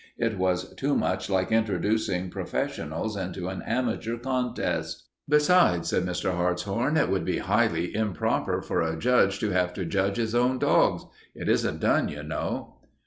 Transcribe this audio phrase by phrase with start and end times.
[0.17, 5.07] It was too much like introducing professionals into an amateur contest.
[5.29, 6.31] "Besides," said Mr.
[6.33, 10.57] Hartshorn, "it would be highly improper for a judge to have to judge his own
[10.57, 11.03] dogs.
[11.35, 12.79] It isn't done, you know."